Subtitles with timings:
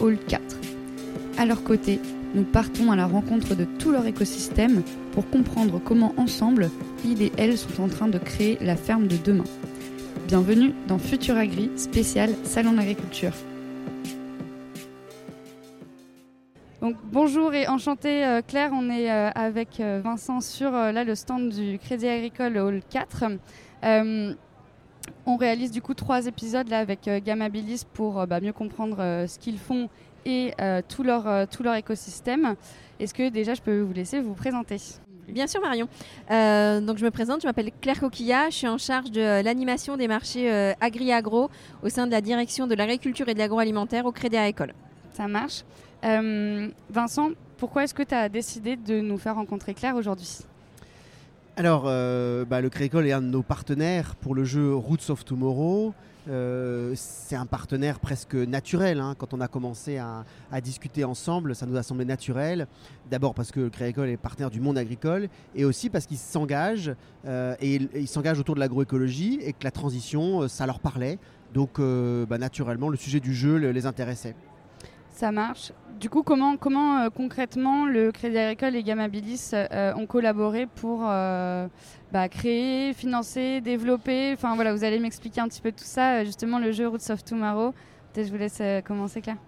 [0.00, 0.42] Hall 4.
[1.38, 2.00] À leur côté,
[2.34, 4.82] nous partons à la rencontre de tout leur écosystème
[5.12, 6.70] pour comprendre comment ensemble,
[7.04, 9.44] ils et elles sont en train de créer la ferme de demain.
[10.26, 13.32] Bienvenue dans Futur Agri, spécial Salon d'agriculture.
[16.82, 21.14] Donc, bonjour et enchanté euh, Claire, on est euh, avec euh, Vincent sur là, le
[21.14, 23.24] stand du Crédit Agricole Hall 4.
[25.26, 28.96] On réalise du coup trois épisodes là, avec Gamabilis pour bah, mieux comprendre
[29.26, 29.88] ce qu'ils font
[30.24, 30.52] et
[30.88, 32.54] tout, leur, tout leur écosystème.
[32.98, 34.76] Est-ce que déjà je peux vous laisser vous présenter?
[35.28, 35.88] Bien sûr Marion.
[36.28, 40.08] donc je me présente, je m'appelle Claire Coquilla, je suis en charge de l'animation des
[40.08, 41.50] marchés agri-agro
[41.82, 44.72] au sein de la direction de l'agriculture et de l'agroalimentaire au Crédit Agricole.
[45.12, 45.64] Ça marche.
[46.04, 50.40] Euh, Vincent, pourquoi est-ce que tu as décidé de nous faire rencontrer Claire aujourd'hui?
[51.58, 55.24] Alors, euh, bah, le Crécole est un de nos partenaires pour le jeu Roots of
[55.24, 55.94] Tomorrow.
[56.28, 59.00] Euh, c'est un partenaire presque naturel.
[59.00, 59.14] Hein.
[59.16, 60.24] Quand on a commencé à,
[60.60, 62.66] discuter ensemble, ça nous a semblé naturel.
[63.10, 66.94] D'abord parce que le Crécole est partenaire du monde agricole et aussi parce qu'il s'engage
[67.26, 71.18] et, il s'engage autour de l'agroécologie et que la transition, ça leur parlait.
[71.54, 74.34] Donc, bah, naturellement, le sujet du jeu les intéressait.
[75.16, 75.72] Ça marche.
[75.98, 81.06] Du coup, comment, comment euh, concrètement le Crédit Agricole et Gamabilis euh, ont collaboré pour
[81.08, 81.68] euh,
[82.12, 84.34] bah, créer, financer, développer?
[84.34, 87.24] Enfin voilà, vous allez m'expliquer un petit peu tout ça, justement le jeu Roots of
[87.24, 87.72] Tomorrow.
[88.12, 89.38] Peut-être je vous laisse commencer, Claire.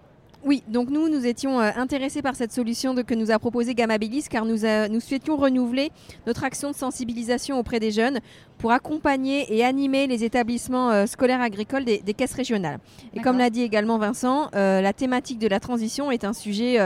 [0.45, 4.23] Oui, donc nous, nous étions euh, intéressés par cette solution que nous a proposée Gamabilis
[4.29, 4.59] car nous,
[4.89, 5.91] nous souhaitions renouveler
[6.27, 8.19] notre action de sensibilisation auprès des jeunes
[8.57, 12.79] pour accompagner et animer les établissements euh, scolaires agricoles des, caisses régionales.
[13.13, 16.77] Et comme l'a dit également Vincent, euh, la thématique de la transition est un sujet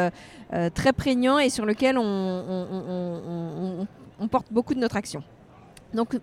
[0.76, 3.88] très prégnant et sur lequel on,
[4.20, 5.24] on porte beaucoup de notre action.
[5.94, 6.16] Donc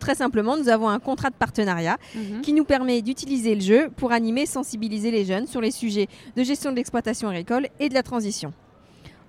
[0.00, 2.40] Très simplement, nous avons un contrat de partenariat mhm.
[2.40, 6.08] qui nous permet d'utiliser le jeu pour animer et sensibiliser les jeunes sur les sujets
[6.36, 8.52] de gestion de l'exploitation agricole et de la transition.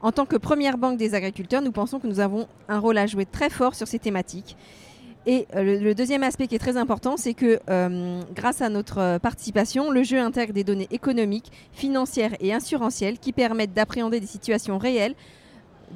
[0.01, 3.05] En tant que première banque des agriculteurs, nous pensons que nous avons un rôle à
[3.05, 4.55] jouer très fort sur ces thématiques.
[5.27, 9.19] Et euh, le, deuxième aspect qui est très important, c'est que euh, grâce à notre
[9.19, 14.79] participation, le jeu intègre des données économiques, financières et assurantielles qui permettent d'appréhender des situations
[14.79, 15.13] réelles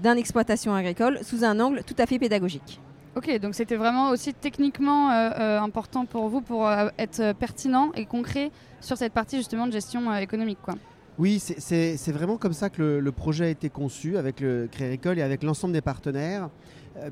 [0.03, 2.81] d'une exploitation agricole sous un angle tout à fait pédagogique.
[3.15, 7.91] Ok, donc c'était vraiment aussi techniquement euh, euh, important pour vous pour euh, être pertinent
[7.95, 10.57] et concret sur cette partie justement de gestion économique.
[10.61, 10.75] Quoi.
[11.17, 15.21] Oui, c'est vraiment comme ça que le, projet a été conçu avec le Créericole et
[15.21, 16.49] avec l'ensemble des partenaires.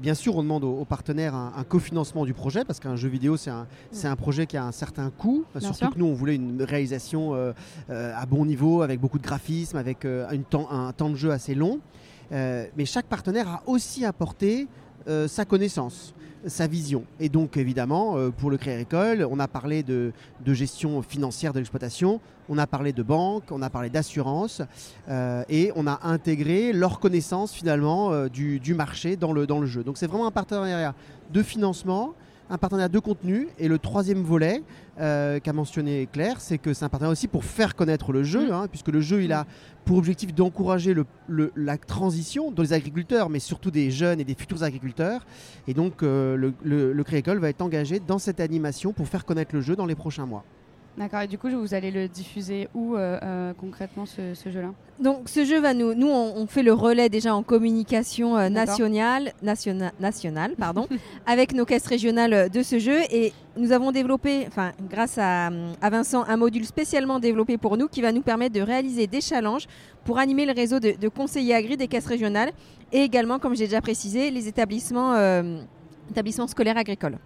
[0.02, 3.50] bien sûr, on demande aux, partenaires un, cofinancement du projet parce qu'un jeu vidéo, c'est
[3.50, 3.66] un,
[4.04, 5.46] un, projet qui a un certain coût.
[5.58, 7.34] surtout que nous, on voulait une réalisation
[7.88, 11.56] à bon niveau, avec beaucoup de graphisme, avec une temps, un temps de jeu assez
[11.56, 11.80] long.
[12.30, 14.68] mais chaque partenaire a aussi apporté
[15.08, 16.14] euh, sa connaissance,
[16.46, 17.04] sa vision.
[17.20, 20.14] Et donc évidemment, euh, pour le Créer École, on a parlé de,
[20.46, 24.62] gestion financière de l'exploitation, on a parlé de banque, on a parlé d'assurance,
[25.10, 29.68] euh, et on a intégré leur connaissance finalement du, du, marché dans le, dans le
[29.68, 29.84] jeu.
[29.84, 30.96] Donc c'est vraiment un partenariat
[31.32, 32.14] de financement
[32.50, 33.48] un partenariat de contenu.
[33.60, 34.64] Et le troisième volet
[35.00, 38.50] euh, qu'a mentionné Claire, c'est que c'est un partenariat aussi pour faire connaître le jeu,
[38.50, 38.52] mm.
[38.52, 39.46] hein, puisque le jeu, il a
[39.86, 44.36] pour objectif d'encourager le, la transition dans les agriculteurs, mais surtout des jeunes et des
[44.36, 45.26] futurs agriculteurs.
[45.68, 49.26] Et donc, euh, le, le, le Créécole va être engagé dans cette animation pour faire
[49.26, 50.44] connaître le jeu dans les prochains mois.
[50.96, 54.74] D'accord, et du coup, vous allez le diffuser où euh, euh, concrètement ce, jeu-là?
[55.00, 55.96] Donc, ce jeu va nous.
[55.96, 60.88] Nous, on, fait le relais déjà en communication euh, nationale, nationale pardon,
[61.26, 63.00] avec nos caisses régionales de ce jeu.
[63.10, 65.50] Et nous avons développé, enfin, grâce à,
[65.82, 69.66] Vincent, un module spécialement développé pour nous qui va nous permettre de réaliser des challenges
[70.06, 72.52] pour animer le réseau de, conseillers agri des caisses régionales
[72.92, 75.16] et également, comme j'ai déjà précisé, les établissements,
[76.12, 77.18] établissements scolaires agricoles.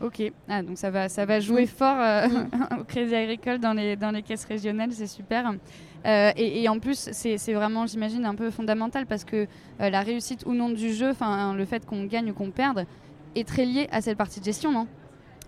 [0.00, 2.28] Ok, ah, donc ça va, ça va jouer fort euh,
[2.80, 5.52] au Crédit Agricole dans les, dans les caisses régionales, c'est super.
[6.06, 9.48] Euh, et, en plus, c'est vraiment, j'imagine, un peu fondamental parce que
[9.80, 12.86] euh, la réussite ou non du jeu, le fait qu'on gagne ou qu'on perde,
[13.34, 14.86] est très lié à cette partie de gestion, non?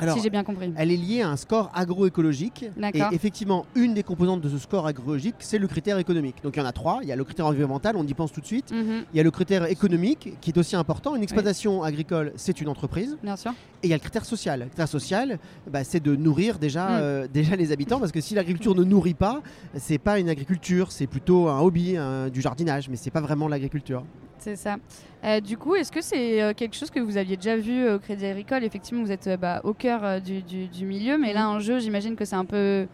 [0.03, 0.73] Alors, si j'ai bien compris.
[0.77, 2.65] Elle est liée à un score agroécologique.
[2.95, 6.37] Et effectivement, une des composantes de ce score agroécologique, c'est le critère économique.
[6.43, 7.01] Donc il y en a trois.
[7.03, 8.73] Il y a le critère environnemental, on y pense tout de suite.
[8.73, 11.15] Mhm, Il y a le critère économique, qui est aussi important.
[11.17, 13.17] Une exploitation agricole, c'est une entreprise.
[13.23, 13.53] bien sûr.
[13.83, 14.61] Et il y a le critère social.
[14.61, 15.39] Le critère social,
[15.71, 16.99] bah, c'est de nourrir déjà, Mm.
[17.01, 19.41] euh, déjà les habitants, parce que si l'agriculture ne nourrit pas,
[19.77, 23.49] c'est pas une agriculture, c'est plutôt un hobby, un- du jardinage, mais c'est pas vraiment
[23.49, 24.05] l'agriculture.
[24.43, 24.77] C'est ça.
[25.23, 27.97] Euh, du coup, est-ce que c'est euh, quelque chose que vous aviez déjà vu euh,
[27.97, 28.65] au Crédit Agricole?
[28.65, 31.79] Effectivement, vous êtes euh, bah, au cœur du, du- du milieu, mais là, un jeu,
[31.79, 32.87] j'imagine que c'est un peu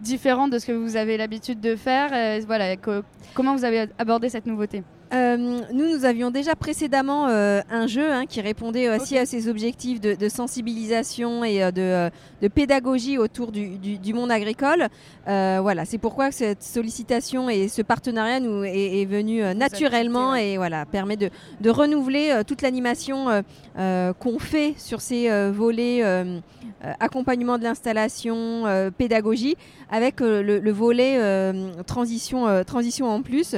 [0.00, 2.08] différent de ce que vous avez l'habitude de faire.
[2.46, 3.02] Voilà, co-
[3.32, 4.82] comment vous avez abordé cette nouveauté?
[5.14, 5.36] Euh,
[5.72, 10.00] nous, nous avions déjà précédemment euh, un jeu hein, qui répondait aussi à ces objectifs
[10.02, 12.10] de, de sensibilisation et euh, de,
[12.42, 14.88] de pédagogie autour du, du- du monde agricole.
[15.26, 20.86] Voilà, c'est pourquoi cette sollicitation et ce partenariat nous est, est venu naturellement et voilà
[20.86, 21.28] permet de,
[21.60, 23.42] de renouveler toute l'animation
[23.76, 26.02] qu'on fait sur ces volets
[27.00, 28.64] accompagnement de l'installation,
[28.96, 29.56] pédagogie,
[29.90, 31.18] avec le, le volet
[31.86, 33.54] transition, transition en plus.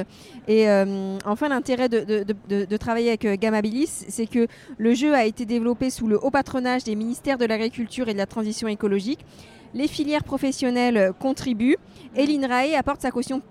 [0.47, 4.47] Et euh, enfin, l'intérêt de, de- de- de- de travailler avec euh, Gamabilis, c'est que
[4.77, 8.17] le jeu a été développé sous le haut patronage des ministères de l'Agriculture et de
[8.19, 9.25] la Transition écologique.
[9.73, 11.77] Les filières professionnelles euh, contribuent
[12.15, 13.41] et l'INRAE apporte sa caution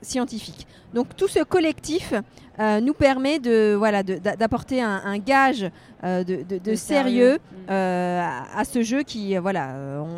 [0.00, 0.66] scientifique.
[0.94, 2.14] Donc tout ce collectif
[2.60, 5.68] euh, nous permet de voilà d'apporter un, un gage
[6.04, 7.34] euh, de, de- de sérieux
[7.68, 7.70] Mm.
[7.70, 9.74] euh, à, à ce jeu qui voilà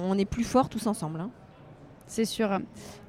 [0.09, 1.21] on est plus forts tous ensemble.
[1.21, 1.31] hein.
[2.07, 2.61] C'est sûr.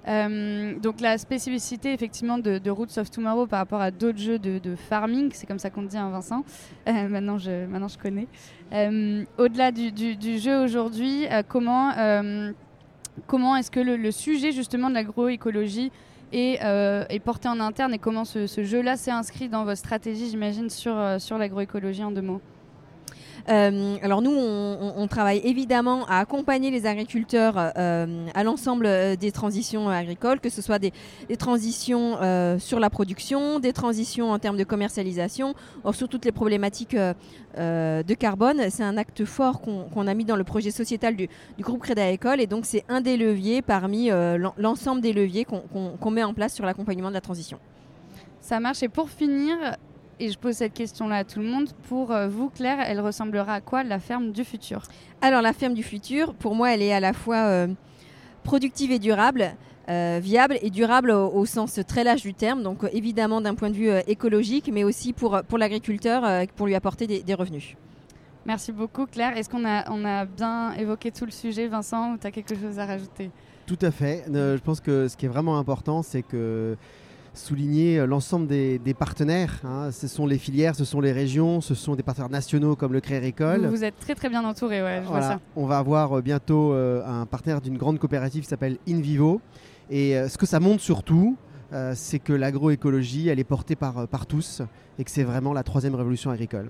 [0.07, 4.39] Euh, donc la spécificité effectivement de, de Roots of Tomorrow par rapport à d'autres jeux
[4.39, 6.43] de, farming, c'est comme ça qu'on dit, hein, Vincent.
[6.87, 8.27] Euh, maintenant, je, maintenant je connais.
[8.73, 11.91] Euh, Au-delà du, jeu aujourd'hui, comment,
[13.27, 15.91] comment est-ce que le, sujet justement de l'agroécologie
[16.31, 20.69] est, porté en interne et comment ce, ce jeu-là s'est inscrit dans votre stratégie, j'imagine,
[20.69, 22.41] sur, sur l'agroécologie en deux mots?
[23.49, 29.31] Euh, alors nous, on, travaille évidemment à accompagner les agriculteurs euh, à l'ensemble euh, des
[29.31, 30.93] transitions agricoles, que ce soit des,
[31.37, 32.17] transitions
[32.59, 35.55] sur la production, des transitions en termes de commercialisation,
[35.91, 38.69] sur toutes les problématiques de carbone.
[38.69, 41.27] C'est un acte fort qu'on a mis dans le projet sociétal du,
[41.59, 46.11] groupe Crédit Agricole et donc c'est un des leviers parmi l'en- l'ensemble des leviers qu'on
[46.11, 47.57] met en place sur l'accompagnement de la transition.
[48.41, 48.83] Ça marche.
[48.83, 49.55] Et pour finir,
[50.21, 53.53] et je pose cette question-là à tout le monde, pour euh, vous, Claire, elle ressemblera
[53.55, 54.79] à quoi la ferme du futur?
[55.21, 57.67] Alors la ferme du futur, pour moi, elle est à la fois euh,
[58.43, 59.43] productive et durable.
[59.89, 63.69] euh, viable et durable au, au sens très large du terme, donc évidemment d'un point
[63.69, 67.33] de vue euh, écologique, mais aussi pour, pour l'agriculteur, euh, pour lui apporter des, des
[67.33, 67.75] revenus.
[68.45, 69.37] Merci beaucoup, Claire.
[69.37, 72.55] Est-ce qu'on a, on a bien évoqué tout le sujet, Vincent, ou tu as quelque
[72.55, 73.29] chose à rajouter?
[73.67, 74.25] Tout à fait.
[74.33, 76.75] Euh, je pense que ce qui est vraiment important, c'est que
[77.33, 79.61] souligner euh, l'ensemble des, des partenaires.
[79.63, 79.89] hein.
[79.91, 82.99] Ce sont les filières, ce sont les régions, ce sont des partenaires nationaux comme le
[83.01, 83.65] Créer École.
[83.65, 85.33] vous, vous êtes très très bien entouré, ouais, je vois Voilà.
[85.35, 85.39] ça.
[85.55, 89.41] On va avoir euh, bientôt euh, un partenaire d'une grande coopérative qui s'appelle InVivo.
[89.89, 91.35] Et ce que ça montre surtout,
[91.95, 94.61] c'est que l'agroécologie, elle est portée par, par tous
[94.97, 96.69] et que c'est vraiment la troisième révolution agricole.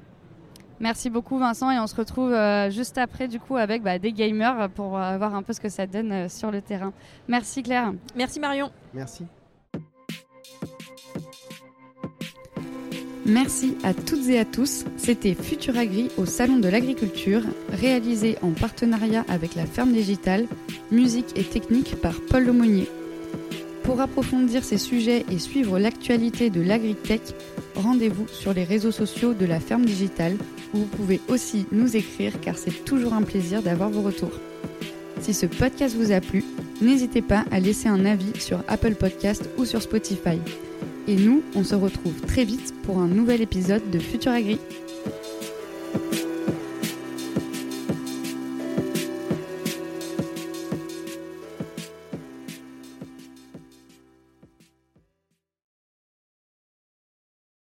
[0.80, 4.12] Merci beaucoup, Vincent, et on se retrouve euh, juste après, du coup, avec bah, des
[4.12, 6.94] gamers pour euh, voir un peu ce que ça donne euh, sur le terrain.
[7.28, 7.94] Merci, Claire.
[8.16, 8.72] Merci Marion.
[8.92, 9.26] Merci.
[13.32, 14.84] Merci à toutes et à tous.
[14.98, 20.48] C'était Futuragri au Salon de l'Agriculture, réalisé en partenariat avec la Ferme Digitale,
[20.92, 22.90] musique et technique par Paul Lemonnier.
[23.84, 27.22] Pour approfondir ces sujets et suivre l'actualité de l'agritech,
[27.76, 30.36] rendez-vous sur les réseaux sociaux de la Ferme Digitale,
[30.74, 34.42] où vous pouvez aussi nous écrire car c'est toujours un plaisir d'avoir vos retours.
[35.22, 36.44] Si ce podcast vous a plu,
[36.82, 40.38] n'hésitez pas à laisser un avis sur Apple Podcast ou sur Spotify.
[41.08, 44.60] Et nous, on se retrouve très vite pour un nouvel épisode de Futur Agri.